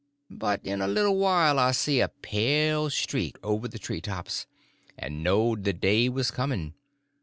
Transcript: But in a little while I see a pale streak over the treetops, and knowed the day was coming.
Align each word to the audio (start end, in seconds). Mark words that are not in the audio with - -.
But 0.31 0.65
in 0.65 0.81
a 0.81 0.87
little 0.87 1.15
while 1.19 1.59
I 1.59 1.73
see 1.73 2.01
a 2.01 2.07
pale 2.07 2.89
streak 2.89 3.37
over 3.43 3.67
the 3.67 3.77
treetops, 3.77 4.47
and 4.97 5.23
knowed 5.23 5.63
the 5.63 5.73
day 5.73 6.09
was 6.09 6.31
coming. 6.31 6.73